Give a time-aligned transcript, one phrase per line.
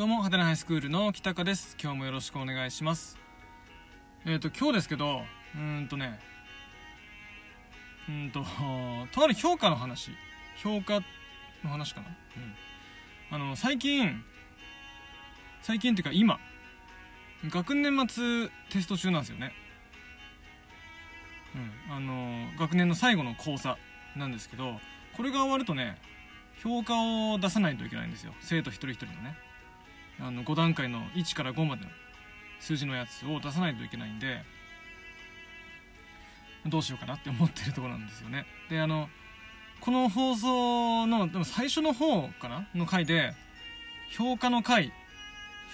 [0.00, 1.76] どうも、ハテナハイスクールの北香です。
[1.78, 3.18] 今日もよろしくお願いします。
[4.24, 6.18] えっ、と、今日ですけど、うーんとね、
[8.08, 8.42] うーんと、
[9.12, 10.12] とある評価の話、
[10.56, 11.00] 評価
[11.62, 12.08] の話かな。
[13.28, 13.44] うん。
[13.44, 14.24] あの、最近、
[15.60, 16.40] 最近っていうか今、
[17.50, 19.52] 学年末テスト中なんですよね。
[21.54, 21.94] うん。
[21.94, 23.76] あの、学年の最後の講座
[24.16, 24.80] なんですけど、
[25.14, 25.98] これが終わるとね、
[26.62, 26.94] 評価
[27.34, 28.32] を出さないといけないんですよ。
[28.40, 29.49] 生徒一人一人のね。
[30.22, 31.90] あの5段階の1から5までの
[32.60, 34.42] 数字のやつを出さないといけないんで
[36.66, 38.44] どうしようかなって思ってるところなんですよね。
[38.68, 39.08] であの
[39.80, 43.32] この放送のでも最初の方かなの回で
[44.10, 44.92] 評価の回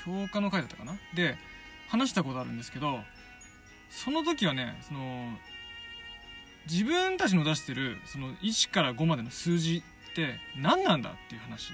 [0.05, 0.97] 評価の回だったかな？
[1.15, 1.37] で
[1.89, 3.01] 話したことあるんですけど
[3.91, 5.37] その時はねその
[6.71, 11.73] 自分たちの出してるその1から5までの数字って何なんだっていう話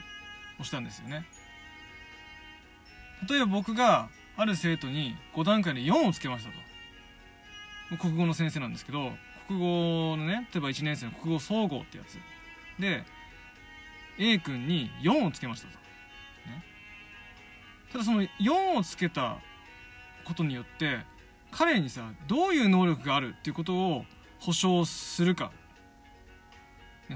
[0.59, 1.27] をしたんですよね。
[3.29, 6.57] 例えば僕がある生徒に5段階で4をつけましたと。
[7.99, 9.11] 国語の先生なんですけど
[9.49, 12.19] 国語のね例えば1年生の国語総合ってやつ。
[12.81, 13.05] で
[14.19, 16.65] A 君に4をつけましたと、ね、
[17.93, 19.39] ただその4をつけた
[20.25, 21.01] ことによって
[21.51, 24.05] 彼にさどういう能力があるっていうことを
[24.41, 25.53] 保証するか、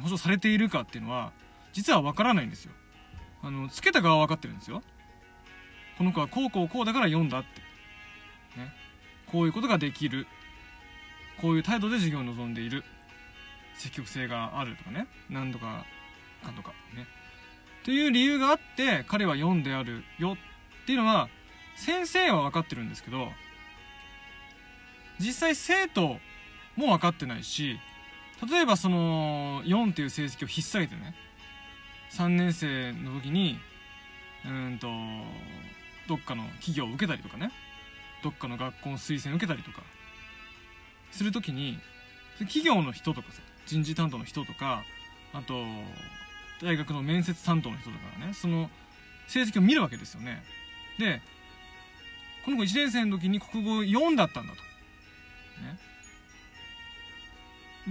[0.00, 1.32] 保証されているかっていうのは
[1.72, 2.72] 実は分からないんですよ。
[3.42, 4.82] あのつけた側は分かってるんですよ。
[5.98, 7.61] この子はこうこうこうだから読んだって。
[8.61, 8.72] ね。
[9.27, 10.27] こういうことができる。
[11.41, 12.84] こういう態度で授業に臨んでいる。
[13.77, 15.06] 積極性があるとかね。
[15.30, 15.84] 何度か、
[16.44, 17.06] かとかね。
[17.84, 20.36] という理由があって、彼は読んであるよ
[20.83, 21.28] っていうのは、
[21.77, 23.31] 先生は分かってるんですけど、
[25.19, 26.19] 実際生徒
[26.77, 27.78] も分かってないし、
[28.50, 31.14] 例えばその、4っていう成績を引っ提げてね、
[32.10, 33.58] 3年生の時に、
[34.44, 34.88] うんと、
[36.09, 37.50] どっかの企業を受けたりとかね。
[38.22, 39.83] どっかの学校の推薦を受けたりとか。
[41.12, 41.78] するときに
[42.41, 44.84] 企業の人とかさ人事担当の人とか
[45.33, 45.55] あと
[46.62, 48.69] 大学の面接担当の人とかがねその
[49.28, 50.43] 成績を見るわけですよね。
[50.99, 51.21] で
[52.44, 54.59] この子1年生の時に国語4だったんだと。
[55.62, 55.78] ね。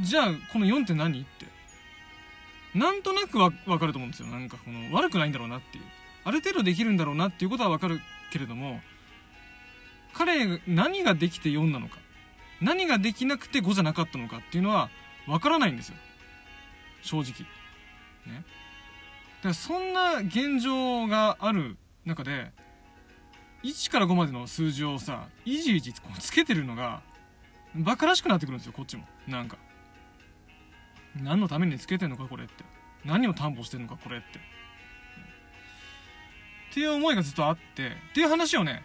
[0.01, 1.45] じゃあこの4って何って。
[2.77, 4.27] なんとなくわ分かると思うんですよ。
[4.27, 5.83] なんかこの悪くないんだろうなっていう。
[6.25, 8.81] ある程度できるんだろうなっていうことはわかるけれども
[10.13, 11.97] 彼何ができて4なのか
[12.61, 14.89] 何ができなくて5じゃなかったのかっていうのは
[15.27, 15.95] わからないんですよ。
[17.01, 17.25] 正直。
[18.25, 18.43] ね。
[19.41, 22.51] だからそんな現状がある中で
[23.63, 27.01] 1から5までの数字をさいじいじつけてるのが
[27.75, 29.03] バカらしくなってくるんですよこっちも。
[29.27, 29.57] なんか。
[31.21, 32.63] 何のためにつけてんのかこれって。
[33.03, 34.39] 何を担保してんのかこれって。
[36.75, 38.83] っていう思いがずっとあってっていう話をね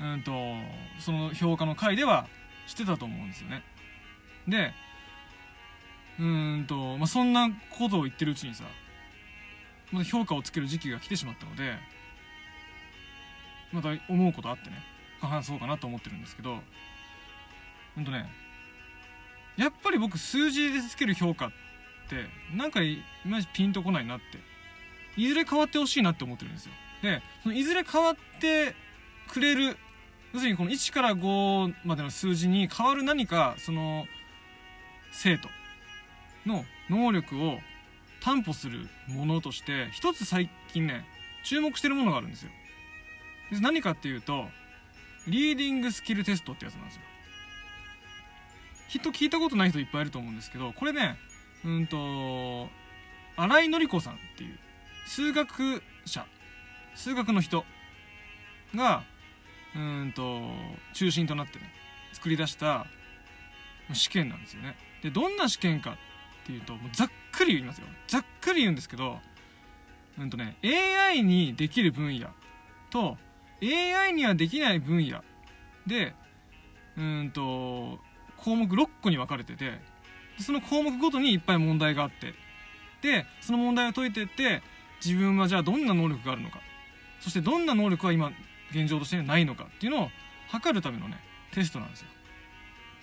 [0.00, 0.32] うんと
[0.98, 2.26] その評価の回では
[2.66, 3.62] してたと思うんですよね。
[4.48, 4.72] で
[6.18, 8.64] うんと、まあ、そんなことを言ってるうちにさ
[9.92, 11.74] また評価をつける時期が来てしまったので
[13.70, 14.76] また思うことあってね
[15.20, 16.60] 話そうかなと思ってるんですけど
[17.98, 18.30] うんとね
[19.58, 21.50] やっぱり僕数字でつける評価っ
[22.08, 22.24] て
[22.56, 24.38] なんかいまいちピンとこないなって
[25.20, 26.72] いずれ変わってほしいなって思ってるんですよ。
[27.02, 28.74] でそのいずれ変わって
[29.28, 29.76] くれる
[30.32, 34.06] 要するにこの1から5までの数字に変わる何かその
[35.12, 35.48] 生徒
[36.44, 37.58] の能力を
[38.22, 41.04] 担保するものとして一つ最近ね
[41.44, 42.50] 注目してるものがあるんですよ。
[43.50, 44.46] で何かっていうと
[45.28, 47.02] リーディングスキルテストってやつなんですよ。
[48.88, 51.16] きっと聞いたことない人いっぱいいると思うんですけどこれね
[51.64, 52.68] うんと
[53.36, 54.58] 新井紀子さんっていう
[55.06, 56.26] 数学者
[56.96, 57.64] 数学の人
[58.74, 59.04] が
[59.74, 60.40] うんと
[60.94, 61.70] 中心となってね
[62.12, 62.86] 作り出した
[63.92, 64.74] 試験なんですよね。
[65.02, 67.86] でどんな試験かっていうともうざっくり言いますよ。
[68.08, 69.18] ざっくり言うんですけど
[70.18, 72.28] うんとね AI にできる分野
[72.90, 73.18] と
[73.62, 75.22] AI にはできない分野
[75.86, 76.14] で
[76.96, 77.98] うんと
[78.38, 79.80] 項目6個に分かれてて
[80.38, 82.34] その項目ごとにいっぱい問題があって
[83.02, 84.62] でその問題を解いてって
[85.04, 86.60] 自分はじゃあどんな能力があるのか。
[87.20, 88.32] そしてどんな能力は今
[88.70, 90.08] 現状としてないのかっていうのを
[90.48, 91.18] 測るためのね
[91.52, 92.08] テストなんですよ。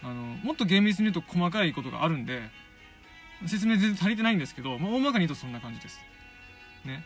[0.03, 2.41] あのもっと厳密に言うと細かいことがあるんで
[3.45, 5.99] 説明全然足りてないんですけど、まあ、大まかに言うとそんな感じです。
[6.85, 7.03] ね。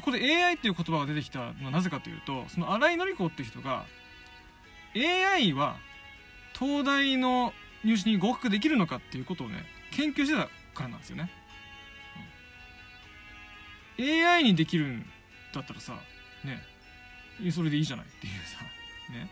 [0.00, 3.84] ここで AI っていう言葉が出てきたのはなぜかというとその新井紀子っていう人が
[4.96, 5.76] AI は
[6.58, 7.52] 東大の
[7.84, 11.30] 入試に合格できるのかっていうことをね研究してたからなんですよね、
[13.98, 15.04] うん、AI にできるん
[15.54, 15.94] だったらさ
[16.44, 16.62] ね。
[17.52, 18.62] それでいいじゃないっていうさ
[19.12, 19.30] ね。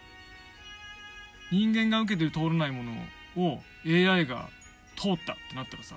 [1.51, 2.93] 人間が受けてる通らないもの
[3.37, 4.49] を AI が
[4.97, 5.95] 通ったってなったらさ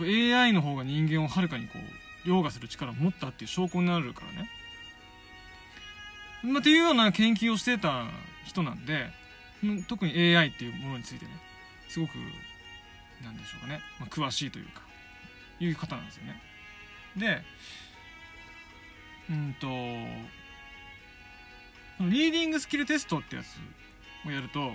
[0.00, 4.48] AI の方が人間をはるかにこう凌駕する力を持ったっていう証拠になるからね。
[6.42, 8.04] まあ、っていうような研究をしてた
[8.46, 9.06] 人なんで
[9.88, 11.30] 特に AI っていうものについてね
[11.88, 12.14] すごく
[13.22, 14.82] なんでしょうかね、まあ、詳しいというか
[15.60, 16.42] いう方なんですよね。
[17.16, 17.42] で
[19.30, 19.66] うんと
[22.00, 23.46] リーディングスキルテストってやつ
[24.26, 24.72] をやると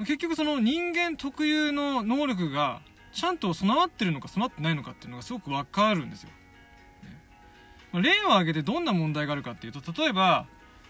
[0.00, 2.80] 結局その人間特有の能力が
[3.12, 6.30] ちゃんと備わってるのか備わってないのかっていうのがすごく分かるんですよ。
[7.92, 10.46] 例を挙げてどんな問題があるかっていうと例えば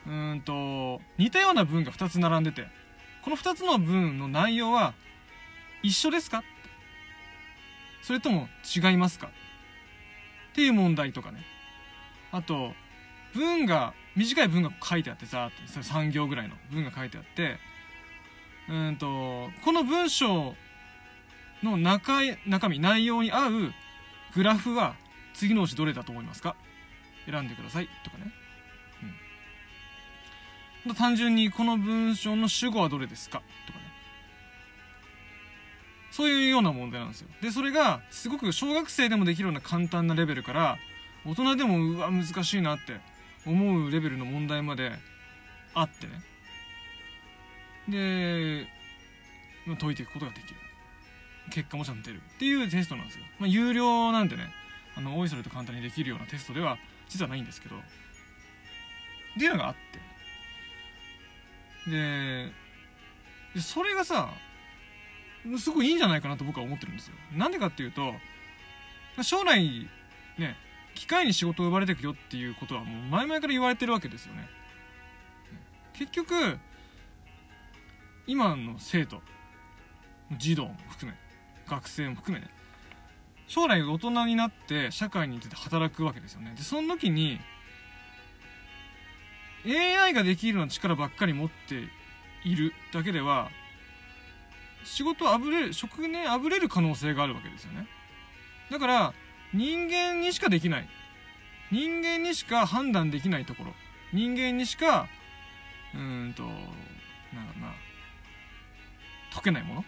[0.06, 2.66] うんと似たような文が2つ並んでて
[3.24, 4.92] この2つの文の内容は
[5.82, 6.44] 一緒ですか？
[8.02, 9.30] それとも違いますか？
[10.50, 11.44] っていう問題とかね。
[12.32, 12.72] あと
[13.34, 17.58] 文が短い文が書いてあってさ3行ぐらいの文が書いてあって
[18.68, 20.54] うんとこの文章
[21.62, 23.72] の中中身内容に合う
[24.34, 24.94] グラフは
[25.34, 26.56] 次のうちどれだと思いますか？
[27.26, 28.32] 選んでくださいとかね、
[30.86, 33.42] うん、単純にこの文章の主語はどれですか？
[33.66, 33.89] とかね。
[36.10, 37.28] そういうような問題なんですよ。
[37.40, 40.78] でそれがすごく小学生でもできるような簡単なレベルから
[41.24, 42.96] 大人でもうわ難しいなって
[43.46, 44.92] 思うレベルの問題まで
[45.74, 46.22] あってね。
[47.88, 48.66] で
[49.66, 50.54] ま解いていくことができる。
[51.50, 52.20] 結果もちゃんと出る。
[52.36, 54.52] っていうテストなんですよ、まあ、有料なんでね
[54.96, 56.78] あのおいそれと簡単にできるようなテストでは
[57.08, 57.76] 実はないんですけど。
[57.76, 57.78] っ
[59.38, 59.80] ていうのがあって。
[61.90, 62.52] で
[63.60, 64.30] それがさ
[65.58, 67.14] すごいいいんじゃないかなと僕は思ってるんですよ。
[67.36, 68.14] なんでかっていうと
[69.22, 69.88] 将来
[70.38, 70.56] ね
[70.94, 74.48] 機械に仕事を奪われていくよっていうことはもう前々から言われてるわけですよね。
[75.94, 76.58] 結局
[78.26, 79.20] 今の生徒
[80.36, 81.18] 児童も含め
[81.66, 82.50] 学生も含めね
[83.48, 86.54] 将来大人になって社会に出て働くわけですよね。
[86.56, 87.40] でその時に
[89.66, 91.88] AI ができるような力ばっかり持って
[92.44, 93.50] いるだけでは
[94.84, 97.86] 仕事あぶれる職年あぶれる可能性があるわけですよね。
[98.70, 99.14] だから
[99.52, 100.88] 人間にしかできない。
[101.72, 103.74] 人間にしか判断できないところ。
[104.12, 105.08] 人間にしか
[105.94, 107.74] うんとなんだろうな。
[109.32, 109.84] 解けないもの。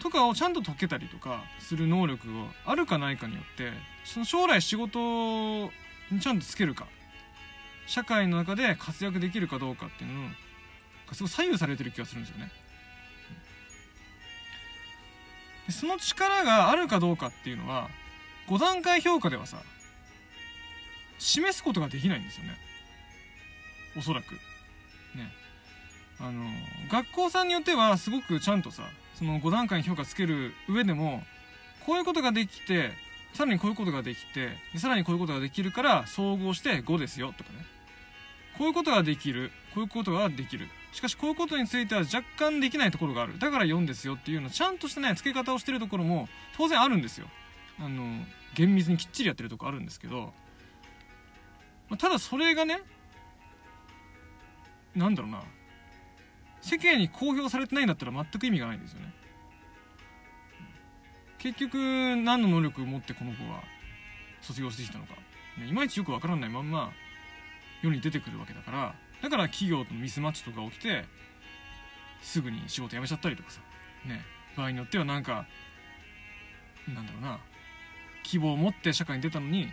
[0.00, 3.72] とかをちゃんと解けたりとかする能力があるかないかによって
[4.04, 5.70] その将来仕事
[6.10, 6.86] にちゃんとつけるか。
[7.86, 10.28] 社会の中で活躍できるかどうかっていうの
[11.06, 12.50] がすごい左右されてる気がするんですよね。
[15.66, 17.88] でその力があるかどうかっていうのは
[18.48, 19.58] 5段階評価ではさ
[21.18, 22.56] 示すことができないんですよね。
[23.96, 24.34] おそらく。
[24.34, 24.40] ね。
[26.20, 26.44] あの
[26.90, 28.82] 学校さんによってはすごくちゃんとさ
[29.14, 31.22] その5段階に評価つける上でも
[31.86, 32.90] こういうことができて
[33.32, 37.64] さらにこういうことができてさらにこういうことができるから総合して5ですよとかね。
[38.58, 39.50] こういうことができる。
[39.74, 40.68] こういうことができる。
[40.94, 43.36] しかしこういうことについては若干できないところがある。
[43.36, 47.26] だから4ですよっていうのちゃんとしたね付け方をしてるところも当然あるんですよ。
[47.80, 50.32] あの厳密にきっちりやってるとこあるんですけど。
[51.98, 52.80] ただそれがね
[54.94, 55.42] なんだろうな。
[56.60, 59.12] 世間に公表されてないんだったら全く意味がないんですよね。
[61.38, 61.74] 結局
[62.16, 63.64] 何の能力を持ってこの子は
[64.42, 65.14] 卒業してきたのか、
[65.68, 66.92] いまいちよくわからないまんま
[67.82, 68.94] 世に出てくるわけだから。
[69.24, 71.04] だから企業とのミスマッチとか起きて
[72.22, 73.60] すぐに仕事辞めちゃったりとかさ。
[74.06, 74.22] ね。
[74.56, 75.46] 場合によってはなんか
[76.94, 77.38] なんだろうな。
[78.22, 79.68] 希望を持って社会に出たのに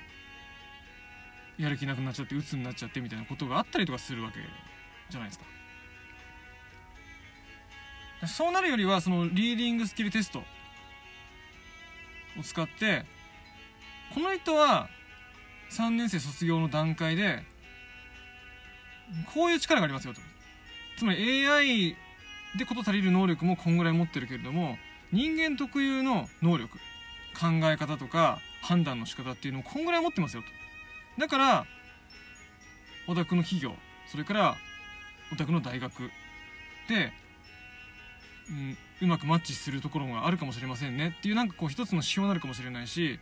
[1.57, 4.39] やる気なくなっちゃって鬱になっちゃってみたいなことがあったりとかするわけ
[5.09, 5.45] じゃないですか。
[8.27, 10.43] そうなるよりはそのリーディングスキルテストを
[12.43, 13.03] 使って
[14.13, 14.89] この人は
[15.71, 17.43] 3年生卒業の段階で
[19.33, 20.21] こういう力がありますよと。
[20.97, 21.95] つまり AI
[22.57, 24.77] で事足りる能力もこんぐらい持ってるけれども
[25.11, 26.77] 人間特有の能力
[27.39, 30.47] 考え方とか判断の仕方っていうのをこんぐらい持ってますよと。
[31.19, 31.65] だから
[33.07, 33.73] お宅の企業
[34.07, 34.55] それから
[35.31, 36.11] お宅の大学
[36.87, 37.13] で
[38.49, 41.15] うん、うまくマッチするところがあるかもしれませんね。
[41.17, 43.19] っていうなんかこう一つの指標になるかもしれないし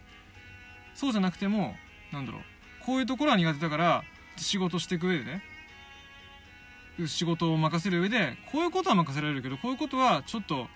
[0.95, 1.75] そうじゃなくても
[2.11, 2.41] なんだろう
[2.85, 4.03] こういうところは苦手だから
[4.37, 5.43] 仕事していく上でね
[7.07, 10.67] 仕事を任せる上でこういうことは任せられるけどこういうことはちょっと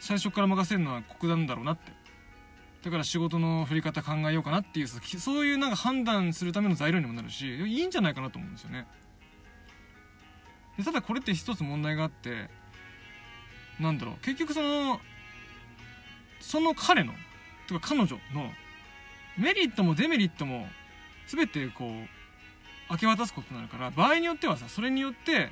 [0.00, 1.92] 最初から任せるのは酷なんだろうなって。
[2.84, 8.86] だから仕事の振り方考えようかなっていうそういうなんか判断するための材料にもなるしいいんじゃないかなと思うんですよね。
[10.76, 12.50] でただこれって一つ問題があって
[13.80, 14.16] なんだろう。
[14.22, 15.00] 結局その
[16.40, 17.14] その彼の
[17.66, 18.50] とか彼女の
[19.38, 20.68] メリットもデメリットも
[21.26, 25.50] 全てこう明け渡すことになるから場合によってはさそれによって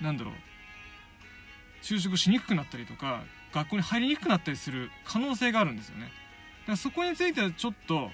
[0.00, 0.34] なんだろう。
[1.82, 3.22] 就職しにくくなったりとか
[3.52, 6.04] 学校に入りにくくなったりする可能性があるんですよね。
[6.04, 6.12] だか
[6.72, 8.10] らそこについてはちょっと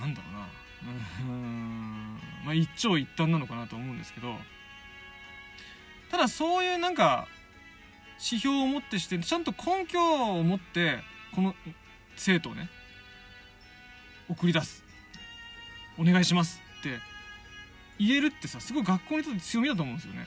[0.00, 0.48] なんだろうな。
[1.22, 2.18] うん。
[2.44, 4.36] まあ一長一短なのかなと思うんですけど。
[6.10, 7.26] ただそういうなんか
[8.14, 11.00] 指標を持ってしてちゃんと根拠を持って
[11.34, 11.54] この
[12.16, 12.70] 生徒をね
[14.28, 14.84] 送り出す。
[15.98, 16.98] お願いしますって
[17.98, 20.26] 言えるってさすごい学校にとって強みだと思うんですよね。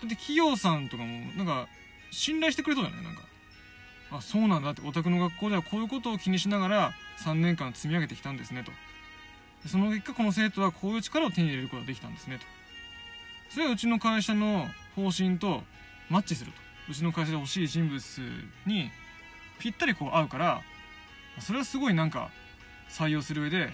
[0.00, 1.68] だって企業さんとかもなんか
[2.10, 3.04] 信頼してくれそうじゃない？
[3.04, 3.22] なんか
[4.12, 6.92] あそうなんだってお宅の学校ではこういうことを気にしながら
[7.24, 8.70] 3年間積み上げてきたんですねと。
[9.68, 12.44] その結果この生徒はこういう力を手に入れることができたんですねと。
[13.50, 15.62] それはうちの会社の方針と
[16.08, 16.58] マッチすると。
[16.88, 18.00] うちの会社で欲しい人物
[18.64, 18.90] に
[19.58, 20.62] ぴったりこう合うから
[21.40, 22.30] それはすごいなんか
[22.88, 23.70] 採用する上で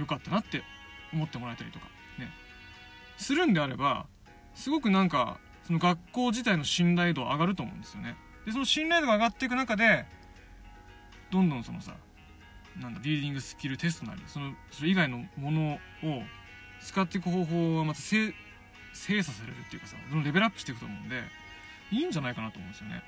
[0.00, 0.64] 良かったなって
[1.12, 1.86] 思ってもらえたりとか。
[2.18, 2.30] ね。
[3.16, 4.06] するんであれば
[4.54, 8.16] すごくなんかその学校自体の信頼度上がると思うんですよね。
[8.44, 10.04] でその信頼度が上がっていく中で
[11.30, 11.94] どんどんそのさ
[12.80, 15.78] なんだリーディングスキルテストなりそのそれ以外のものを
[16.80, 18.34] 使っていく方法はまた精
[18.92, 21.22] 精査されるっていうかさどんどんレベルアップしていくと思うんで
[21.90, 23.02] いいんじゃないかなと思うんですよね。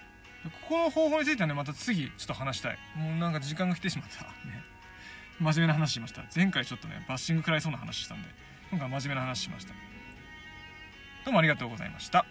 [0.44, 2.78] ここの方法についてはねまた次ちょっと話したい。
[2.96, 4.24] もうなんか時間が来てしまった。
[4.24, 4.62] ね。
[5.40, 6.22] 真面目な話しました。
[6.34, 8.28] 前回ちょっとねバッシング食らいそうな話したんで
[8.70, 9.74] 今回真面目な話しました。
[11.24, 12.26] どうもありがとうございました。